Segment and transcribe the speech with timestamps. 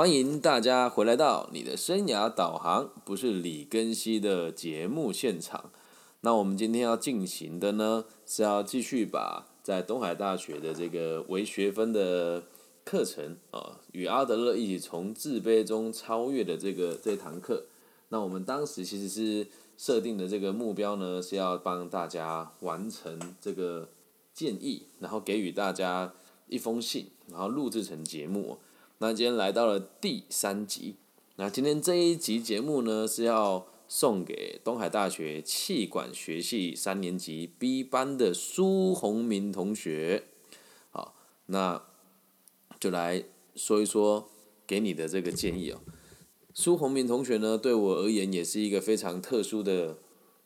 [0.00, 5.70] 欢迎大家回来到你的生涯导航，不是李根熙的节目现场。
[6.22, 12.44] 那我们今天要进行的呢，是要继续把在东海大学的这个微学分的
[12.82, 17.66] 课程啊，与阿德勒一起从自卑中超越的这个这堂课。
[18.08, 19.46] 那我们当时其实是
[19.76, 23.90] 设定的这个目标呢，是要帮大家完成这个
[24.32, 26.14] 建议，然后给予大家
[26.48, 28.56] 一封信，然后录制成节目。
[29.02, 30.96] 那今天来到了第三集，
[31.36, 40.24] 那今天这一集节目呢是要送给东海大学气管学系三年级 B 班的苏宏明同学，
[40.90, 41.14] 好，
[41.46, 41.82] 那
[42.78, 43.24] 就来
[43.56, 44.28] 说一说
[44.66, 45.80] 给你的这个建议哦。
[46.52, 49.96] 苏宏明同学呢，对我而言也是一个非常特殊的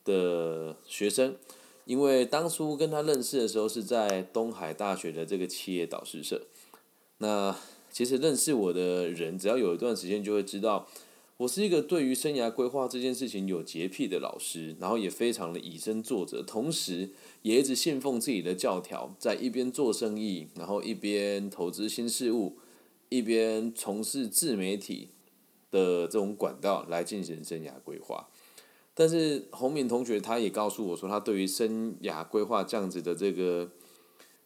[0.04, 1.34] 的学生，
[1.86, 6.46] 因为当初跟他认识的时候是在东海大学的这个企业导师社，
[7.18, 7.56] 那。
[7.94, 10.88] 其实认识我的人，只要有一段时间就会知道，
[11.36, 17.10] 我是一个对于生涯规划这件事情有洁癖的老师，然后也非常的以身作则，同时
[17.42, 22.58] 也一直信奉自己的教条，在一边做生意，然后一边投资新事物，
[23.10, 25.10] 一边从事自媒体
[25.70, 28.28] 的这种管道来进行生涯规划。
[28.92, 33.70] 但是洪敏同学他也告诉我说，他对于生涯规划这样子的这个。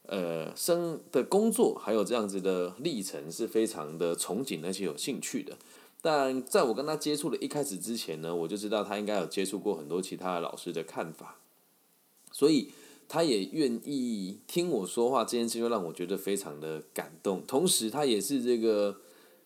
[0.08, 5.56] 呃，生的工作还有这样子的历程是非常的憧憬而且有兴趣的。
[6.00, 11.36] 但在我跟他接触的一开始之前呢，我就知道他应该有接触过很多其他的老师的看法，
[12.32, 12.70] 所以
[13.06, 17.42] 他也愿意听我说话，这件事就让我觉得非常的感动。
[17.46, 18.96] 同时，他也是这个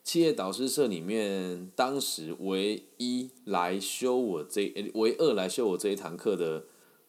[0.04, 6.66] 企业导师社里面当时唯一来修我这唯二来修我这一堂课的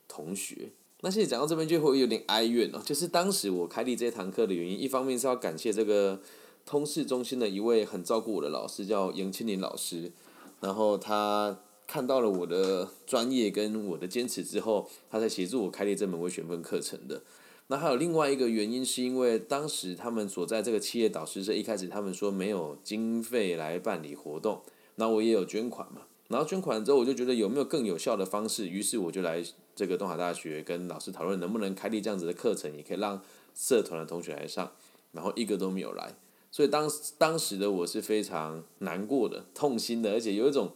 [0.07, 0.71] 同学。
[1.05, 6.21] 那现在讲到这边就会有点哀怨哦，就是当时我开立这堂课的原因，一方面是要感谢这个
[6.65, 10.13] 通识中心的一位很照顾我的老师，叫杨清林老师，
[10.61, 17.21] 然后他看到了我的专业跟我的坚持之后，他才协助我开立这门微选分课程的。
[17.67, 24.61] 那还有另外一个原因，是因为当时他们所在这个企业导师社一开始他们说没有经费来办理活动，
[24.95, 26.03] 那我也有捐款嘛。
[26.29, 29.43] 然后捐款之后，我就觉得有没有更有效的方式，于是我就来
[29.75, 33.21] 这个东海大学跟老师讨论，能不能开立这样子的课程，也可以让
[33.55, 34.71] 社团的同学来上。
[35.11, 36.15] 然后一个都没有来，
[36.49, 36.89] 所以当
[37.19, 40.73] 当时的我是非常难过的、痛心的，而且有一种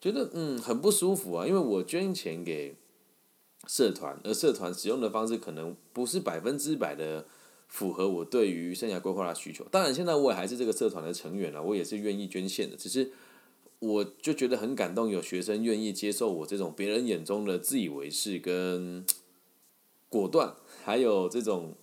[0.00, 2.74] 觉得嗯很不舒服啊，因为我捐钱给
[3.66, 7.26] 社团，而社团使用的方式可能不是百分之百的
[7.68, 9.62] 符合我对于生涯规划的需求。
[9.70, 13.12] 当然，现在我也还是这个社团的成员了，我也是愿意捐献的，只是。
[13.82, 19.04] 我就觉得很感动，有学生愿意接受我这种别人眼中的自以为是跟
[20.08, 20.54] 果断，
[20.84, 21.74] 还有这种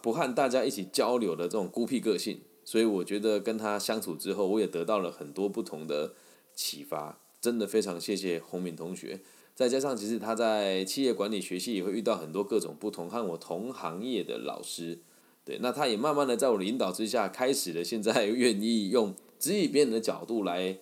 [0.00, 6.14] 不和大家一起交流的这种孤僻个性，所以我觉得跟他相处之后，我也得到了很多不同的
[6.54, 9.18] 启发，真的非常谢谢洪敏同学。
[9.56, 15.00] 再加上其实他在企业管理学系也会遇到很多各种不同和我同行业的老师，
[15.44, 20.78] 对，那他也慢慢的在我的引导之下，开始了现在 愿意用指引别人的角度来。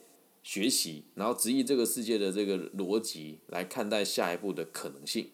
[0.47, 5.31] 学习，然后直译这个世界的这个逻辑来看待下一步的可能性。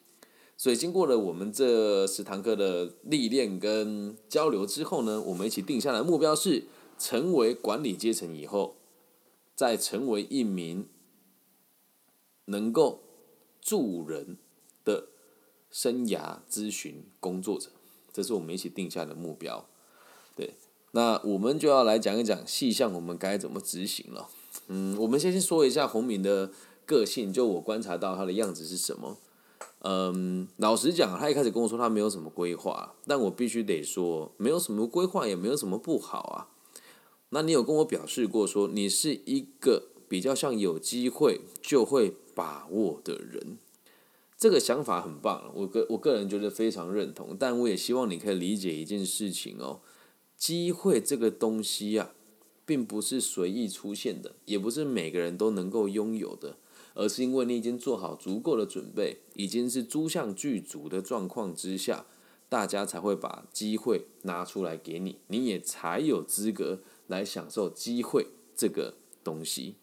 [0.56, 6.64] 所以，经过了我们这十堂课的历练跟交流之后呢，我们一起定下来目标是
[6.98, 8.76] 成为管理阶层以后，
[9.54, 10.88] 再成为一名
[12.46, 13.02] 能够
[13.60, 14.38] 助人
[14.82, 15.08] 的
[15.70, 17.68] 生涯咨询工作者。
[18.14, 19.68] 这是我们一起定下的目标。
[20.34, 20.54] 对，
[20.92, 24.30] 那我们就要来讲一讲细项，我们该怎么执行了。
[24.68, 26.50] 嗯，我们先说一下洪敏的
[26.86, 29.18] 个性，就我观察到他的样子是什么。
[29.84, 36.48] 嗯，老实讲，他一开始跟我说他没有什么规划，但我必须得说，没有什么规划也没有什么不好啊。
[37.30, 43.58] 那你有跟我表示过说，你是一个比较像有机会就会把握的人，
[44.38, 47.36] 这个想法很棒，我个我个人觉得非常认同。
[47.38, 49.80] 但我也希望你可以理解一件事情哦，
[50.36, 52.10] 机会这个东西呀。
[52.64, 56.56] 并不是随意出现的，也不是每个人都能够拥有的，
[56.94, 62.06] 而是因为你已经做好足够的准备，已经是诸相具足的状况之下，
[62.48, 68.94] 大家才会把机会拿出来给你，你也才有资格来享受机会这个
[69.24, 69.74] 东西。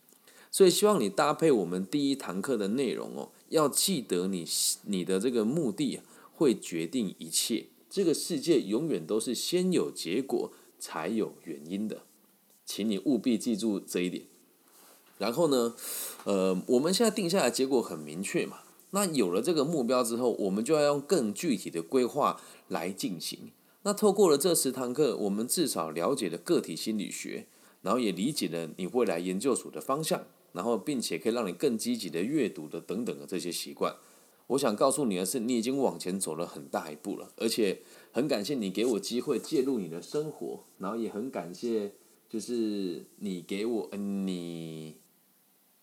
[0.52, 4.46] 所以希望你搭配我们第一堂课的内容哦，要记得你
[4.86, 6.00] 你的这个目的
[6.34, 12.04] 会决定一切，这个世界永远都是先有结果才有原因的。
[12.70, 14.26] 请你务必记住这一点。
[15.18, 15.74] 然后呢，
[16.26, 18.60] 呃，我们现在定下来结果很明确嘛。
[18.92, 23.50] 那有了这个目标之后，我们就要用更具体的规划来进行。
[23.82, 27.48] 那透过了这十堂课，我们至少了解了个体心理学，
[27.82, 33.96] 然后也理解了你未来研究所的方向，然后并且可以让你更积极的阅读的等等的这些习惯。
[34.46, 37.82] 我想告诉你的是，你已经往前走了很大一步了，而且
[38.12, 41.94] 很感谢你给我机会介入你的生活，然后也很感谢
[42.30, 44.96] 就是你给我你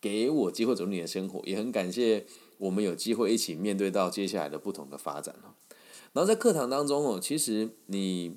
[0.00, 2.24] 给我机会走你的生活，也很感谢
[2.58, 5.34] 我们有机会一起面对到接下来的不同的发展
[6.12, 8.36] 然后在课堂当中哦，其实你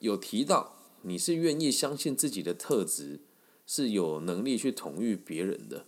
[0.00, 0.74] 有提到。
[1.02, 3.20] 你是愿意相信自己的特质
[3.64, 5.86] 是有能力去统御别人的。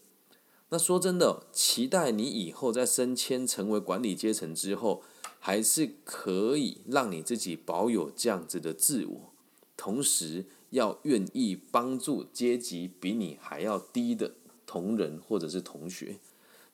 [0.68, 5.02] 那说真的，期待你以后在升迁成为管理阶层之后，
[5.40, 9.32] 还是可以让你自己保有这样子的自我，
[9.76, 14.34] 同时要愿意帮助阶级比你还要低的
[14.66, 16.18] 同仁或者是同学，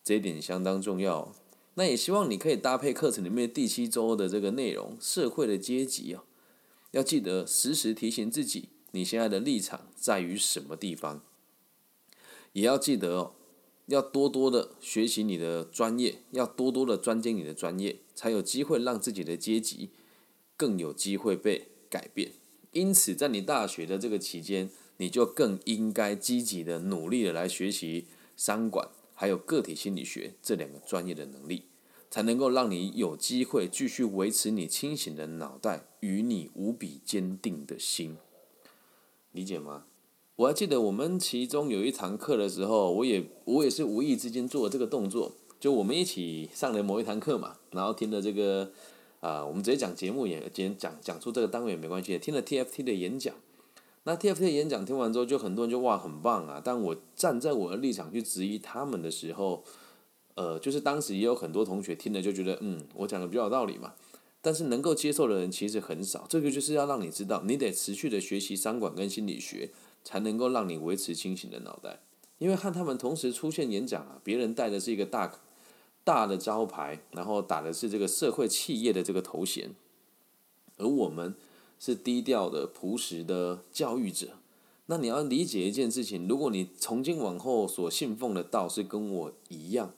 [0.02, 1.32] 这一点相当重要。
[1.74, 6.24] 那也希望你可以搭配课程里面第七周的这个内容，社会的阶级啊。
[6.92, 11.20] 要记得时时提醒自己，你现在的立场在于什么地方。
[12.52, 13.32] 也要记得哦，
[13.86, 19.90] 要多多的学习你的专业，要多多的专精你的专业，才有机会让自己的阶级
[20.56, 22.30] 更有机会被改变。
[22.74, 24.68] 因此，在你大学的这个期间，
[24.98, 28.04] 你就更应该积极的努力的来学习
[28.36, 31.64] 商管还有个体心理学这两个专业的能力。
[32.10, 38.16] 才能够让你有机会继续维持你清醒的脑袋与你无比坚定的心，
[39.32, 39.86] 理解吗？
[40.36, 48.70] 我还记得我们其中有一堂课的时候，我也我也是无意之间做了这个动作，就我们一起上了某一堂课嘛，然后听了这个
[49.24, 53.34] 啊，我们直接讲节目也讲讲讲出这个单位也没关系，听了 TFT 的演讲，
[54.02, 59.64] 那 TFT 的演讲听完之后，就很多人就哇很棒啊，但我站在我的立场去质疑他们的时候。
[60.36, 63.94] 呃，就是当时也有很多同学听了就觉得，嗯，我讲的比较有道理嘛。
[64.42, 66.26] 但是能够接受的人其实很少。
[66.28, 69.70] 这个就是要让你知道，你得持续的学习商管跟心理学，
[70.02, 72.00] 才能够让你维持清醒的脑袋。
[72.38, 75.32] 因为和他们同时出现演讲啊，别人带的是一个大
[76.04, 79.74] 大的招牌，然后打的是这个社会企业的这个头衔，
[80.76, 81.34] 而我们
[81.80, 84.38] 是低调的朴实的教育者。
[84.86, 89.92] 那你要理解一件事情，如果你从今往后所信奉的道是跟我一样。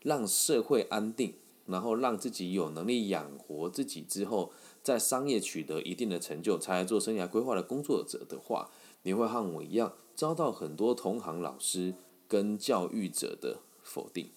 [0.00, 1.34] 让社会安定，
[1.66, 8.70] 然后让自己有能力养活自己之后，在商业取得一定的成就，才来做生涯规划的工作者的话，
[9.02, 11.94] 你会和我一样遭到很多同行老师
[12.28, 14.30] 跟教育者的否定。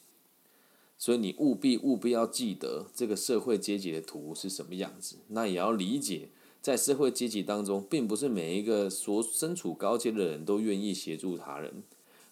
[1.01, 5.15] 所以你务必务必要记得这个社会阶级的图是什么样子。
[5.29, 6.29] 那也要理解，
[6.61, 11.81] 在社会阶级当中，并不是每一个所身处高阶的人都愿意协助他人。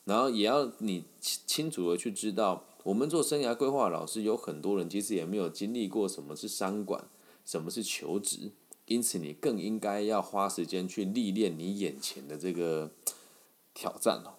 [0.05, 2.63] 然后也要你清楚的去知道。
[2.83, 7.03] 我们做生涯规划老师，有很多人其实也没有经历过什么是商管，
[7.43, 8.51] 什么是求职，
[8.85, 12.91] 因此你更应该要花时间去历练你眼前的这个
[13.73, 14.37] 挑战哦，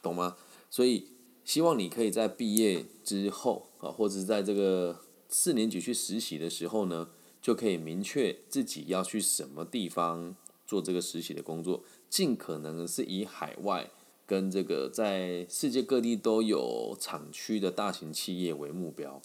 [0.00, 0.36] 懂吗？
[0.70, 1.08] 所以
[1.44, 7.08] 希望你可以在毕业之后啊，或者在这个四年级去实习的时候呢，
[7.40, 13.90] 就可以明确自己要去什么地方做这个实习的工作，尽可能是以海外。
[14.26, 19.20] 跟这个在世界各地都有厂区的大型企业为目标，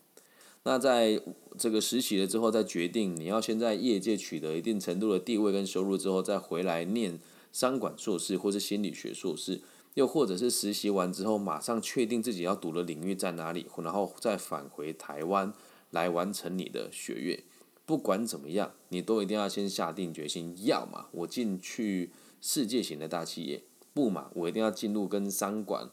[0.63, 1.21] 那在
[1.59, 7.19] 这个实习了之后，再决定你要先在业界取得一定程度的地位跟收入之后，再回来念
[7.53, 9.61] 商管硕士或是心理学硕士，
[9.95, 15.51] 又或者是实习完之后马上确定自己要读的领域在哪里，然后再返回台湾
[15.89, 17.43] 来完成你的学业。
[17.85, 22.11] 不管怎么样，你都一定要先下定决心，要么我进去
[22.41, 23.63] 世界型的大企业。
[23.93, 25.89] 不嘛，我一定要进入跟商管、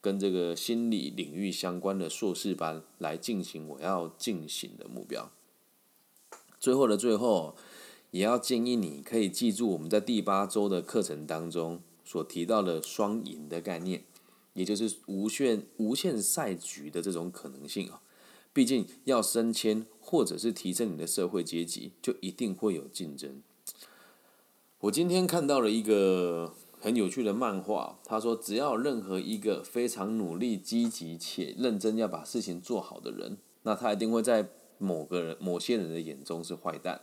[0.00, 5.30] 跟这个心理领域相关的硕士班来进行我要进行的目标。
[6.58, 7.54] 最后的最后，
[8.10, 14.02] 也要建议你可以记住我们在第八周的课程当中所提到的双赢的概念，
[14.54, 18.02] 也就是无限无限赛局的这种可能性啊。
[18.52, 23.42] 毕竟要升迁或者是提升你的社会阶级，就一定会有竞争。
[24.80, 26.54] 我今天看到了一个。
[26.82, 34.48] 很有趣的漫画，他说，只要任何一个非常努力、积极且认真要把事情做好的人，那他一定会在
[34.78, 37.02] 某个人、某些人的眼中是坏蛋。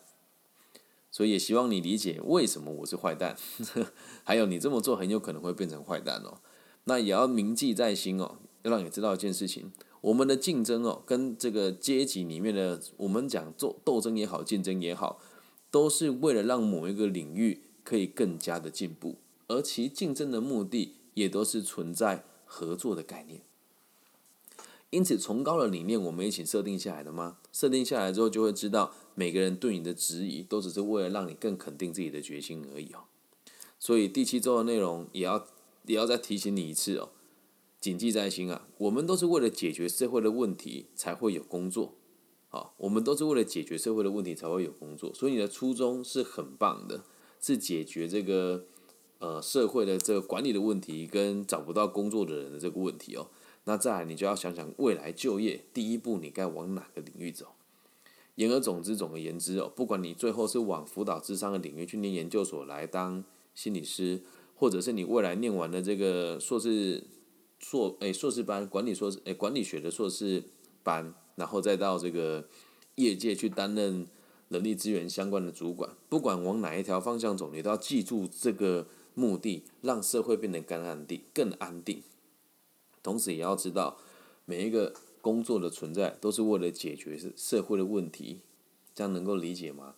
[1.17, 3.35] 所以也希望你理解为什么我是坏蛋，
[4.23, 6.37] 还有你这么做很有可能会变成坏蛋哦。
[6.83, 9.71] 那也要铭记在心哦，要让你知道一件事情：
[10.01, 15.19] 我们的竞争哦，跟这个阶级里面的我们讲做斗争也好、竞争也好，
[15.71, 19.15] 都是为了让某一个领域可以更加的进步。
[19.47, 23.41] 而其竞争的目的也都是存在合作的概念，
[24.89, 27.37] 因此崇高的理念我们一起设定下来的吗？
[27.51, 33.03] 设定下来之后，就会知道每个人对你的质疑都只是为了让你更肯定自己的决心而已哦。
[33.77, 35.45] 所以第七周的内容也要
[35.85, 37.09] 也要再提醒你一次哦，
[37.81, 38.67] 谨记在心啊！
[38.77, 41.93] 我们都是为了解决社会的问题才会有工作，
[42.47, 47.03] 好，我们都是为了解决社会的问题才会有工作，所以你的初衷是很棒的，
[47.41, 48.65] 是解决这个
[49.19, 53.27] 呃社会的这个管理的问题跟找不到工作的人的这个问题哦。
[53.67, 57.47] 那再来，你就要想想未来就业第一步你该往哪个领域走。
[58.35, 64.21] 言而总之，总而言之哦，不管你最后是往辅导智商的领域去念研究所来当心理师，
[64.55, 67.03] 或者是你未来念完了这个硕士
[67.59, 70.43] 硕诶硕士班管理硕士诶管理学的硕士
[70.81, 72.47] 班，然后再到这个
[72.95, 74.07] 业界去担任
[74.47, 82.01] 人力资源相关的主管，不管往哪一条方向走，你都要记住这个目的，让社会变得更安定、更安定。
[83.07, 83.97] 同时也要知道
[84.43, 84.93] 每一个。
[85.19, 88.39] 工作的存在都是为了解决社会的问题，
[88.95, 89.95] 这样能够理解吗？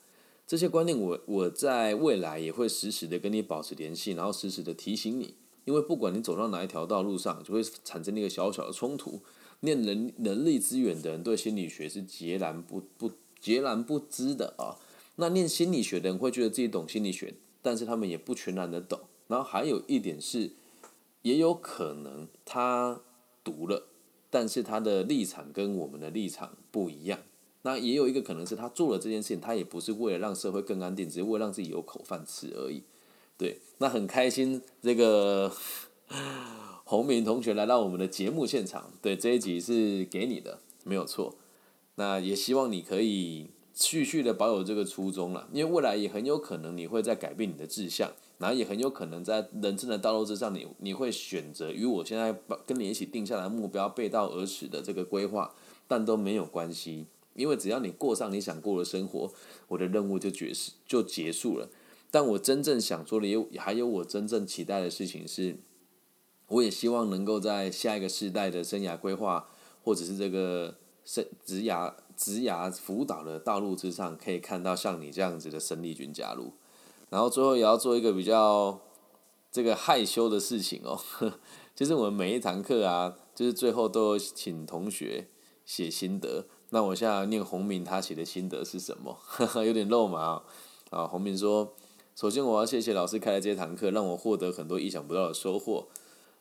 [0.47, 5.35] 这些观念我我在未来也会时时的跟你保持联系，然后时时的提醒你，
[5.65, 9.21] 因为不管你走到哪一条道路上，就会产生一个小小的冲突。
[9.59, 14.81] 念人人力资源的人对心理学是截然不不截然不知的啊，
[15.17, 18.99] 那念心理学的人会觉得自己懂心理学，但是他们也不全然的懂。
[19.27, 20.53] 然后还有一点是，
[21.21, 23.01] 也有可能他
[23.43, 23.87] 读了。
[24.31, 27.17] 但是他的立场跟我们的立场不一样，
[27.63, 32.83] 那也有一个可能是他做了这件事情，他也不是为了让社会更安定，只是为了让自己有口饭吃而已。
[33.39, 35.51] 对，那很开心，这个
[36.85, 41.33] 洪明同学来到我们的节目现场，对这一集是给你的，没有错。
[41.95, 48.11] 那也希望你可以继续的保有这个初衷了，因为未来也很有可能你会在改变你的志向。
[48.39, 52.33] 然后也很有可能在人生的道路之上，你你会选择与我现在
[52.65, 55.53] 跟你一起定下来目标背道而驰的这个规划，
[55.87, 57.05] 但都没有关系，
[57.35, 59.31] 因为只要你过上你想过的生活，
[59.67, 61.69] 我的任务就结束就结束了。
[62.09, 65.57] 但我真正想做的，也还有我真正期待的事情是，
[66.47, 69.49] 我也希望能够在下一个世代的生涯规划，
[69.83, 76.53] 或者是这个生职涯职涯辅导的道路之上，可以看到像你这样子的生力军加入。
[77.09, 78.79] 然后最后也要做一个比较
[79.51, 80.99] 这个害羞的事情哦，
[81.75, 85.27] 就是我们每一堂课啊，就是最后都请同学
[85.65, 86.45] 写心得。
[86.69, 89.17] 那我现在念洪明他写的心得是什么？
[89.65, 90.43] 有点肉麻啊。
[90.91, 91.73] 啊洪明说
[92.15, 95.87] ：“首先我要谢谢老师开的这堂课，让我获得很多意想不到的收获。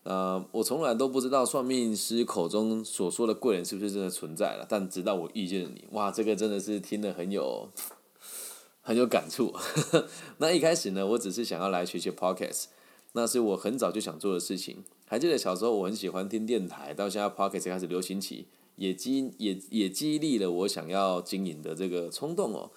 [0.02, 7.68] 呃，我从来都不知道算命师口中所说的贵人是不是真的存在了，但直到我遇见了你，哇，这个真的是听得很有。”
[8.88, 9.54] 很有感触。
[10.38, 12.64] 那一开始呢，我只是想要来学学 podcast，
[13.12, 14.82] 那是我很早就想做的事情。
[15.04, 22.70] 还记得小时候我很喜欢听电台，到现在 podcast 开始流行起，也激也也激励了我想要经营的这个冲动哦。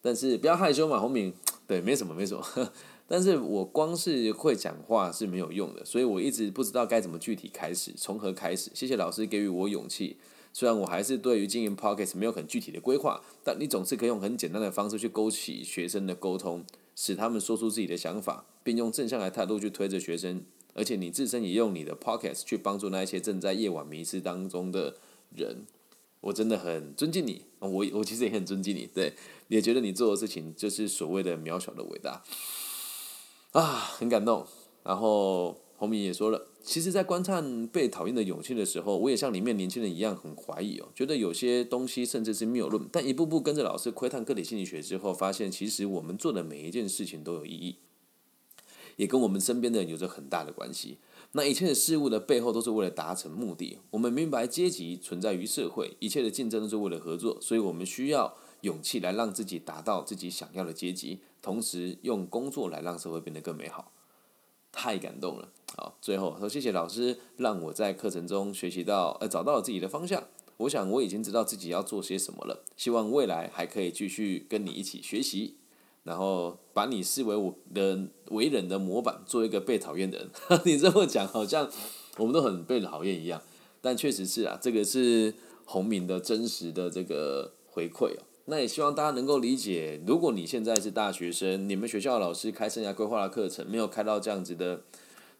[0.00, 1.34] 但是不要害羞嘛，洪敏，
[1.68, 2.42] 对，没什么没什么。
[3.06, 8.70] 但是我光是会讲话是没有用的，所以我一直不知道该怎么具体开始，从何开始。
[8.72, 10.16] 谢谢老师给予我勇气。
[10.52, 16.64] 虽然我还是对于经营 p o c k e t 没有很具体的规划，但你总是可以用很简单的方式去勾起学生的沟通，
[16.96, 20.44] 使他们说出自己的想法，并用正向的态度去推着学生。
[20.74, 24.96] 而且你自身也用你的 p o c k e t 去帮助那一些正在夜晚迷失当中的
[25.34, 25.66] 人。
[26.20, 29.12] 我真的很尊敬你，我我其实也很尊敬你，对，
[29.46, 32.24] 也觉得你做的事情就是所谓的渺小的伟大
[33.52, 33.62] 啊，
[33.96, 34.44] 很感动。
[34.82, 36.48] 然后红米也说了。
[36.70, 42.86] 其实，在观察被讨厌的勇气的时候，我也像里面年轻人一样很怀疑哦，觉得有些东西甚至是谬论。
[42.92, 47.76] 但一步步跟着老师窥探个体心理学之后，发现其实我们做的每一件事情都有意义，
[48.96, 50.98] 也跟我们身边的人有着很大的关系。
[51.32, 53.78] 那一切的事物的背后都是为了达成目的。
[53.92, 63.90] 我们明白阶级存在于社会，一切的竞争都是为了合作，所以我们需要勇气来让自己达到自己想要的阶级，同时用工作来让社会变得更美好。
[64.72, 65.48] 太感动了。
[65.76, 70.24] 好，最后说谢谢老师，让我在课程中学习到，呃，找到了自己的方向。
[70.58, 72.64] 我想我已经知道自己要做些什么了。
[72.76, 75.56] 希望未来还可以继续跟你一起学习，
[76.02, 80.30] 然后把你视为我的为人的模板，做一个被讨厌的人。
[80.64, 81.70] 你这么讲，好像
[82.16, 83.40] 我们都很被讨厌一样，
[83.80, 85.32] 但确实是啊，这个是
[85.64, 88.22] 洪明的真实的这个回馈哦。
[88.48, 94.82] 那也希望大家能够理解，如果你现在是大学生，你们学校老师开生涯规划的课程没有开到这样子的。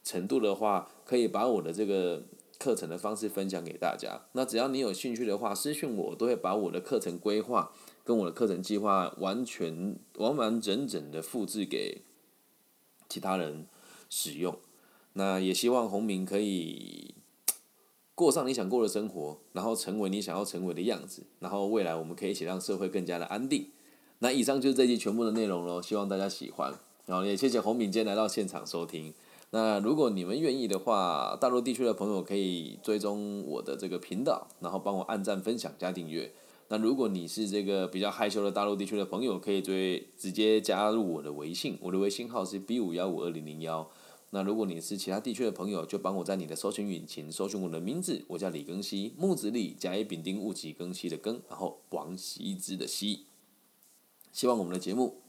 [0.01, 2.23] 程度的话，可以把我的这个
[2.57, 4.21] 课程的方式分享给大家。
[4.31, 7.73] 那只要你有兴趣的话，私信我，都会把我的课程规划
[8.05, 12.01] 跟我的课程计划完全完完整整的复制给
[13.09, 13.67] 其他人
[14.09, 14.57] 使用。
[15.13, 17.13] 那也希望洪明可以
[18.19, 23.67] 过上你想过的生活，然后成为你想要成为的样子，然后未来我们可以一起让社会更加的安定。
[24.19, 26.73] 那以上就是这期全部的内容喽，希望大家喜欢。
[27.05, 29.13] 然后也谢谢洪敏坚来到现场收听。
[29.51, 36.29] 那如果你们愿意的话，大陆地区的朋友可以追踪我的这个频道，然后帮我按赞、分享、加订阅。
[36.67, 43.89] 那如果你是这个比较害羞的大陆地区的朋友，可以追直接加入我的微信，我的微信号是 B 五幺五二零零幺。
[44.31, 53.25] 那如果你是其他地区的朋友，就帮我在你的搜寻引擎搜寻我的名字，我叫李庚希，木子李，甲乙丙丁戊己庚希的庚，然后王羲之的羲。
[54.31, 55.21] 希望我们的节目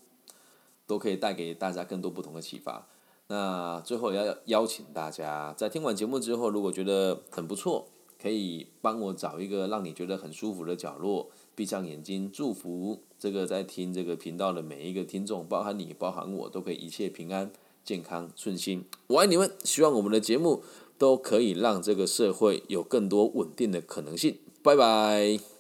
[0.86, 2.86] 都可以带给大家更多不同的启发。
[3.28, 7.88] 那最后要邀请大家，在听完节目之后，如果觉得很不错，
[8.20, 17.50] 可以帮我找一个让你觉得很舒服的角落，闭上眼睛，祝福这个在听这个频道的每一个听众，包含你，包含我，都可以一切平安。
[17.90, 19.50] 健康顺心，我爱你们！
[19.64, 20.62] 希望我们的节目
[20.96, 24.38] 都可以让这个社会有更多稳定的可能性。
[24.62, 25.59] 拜拜。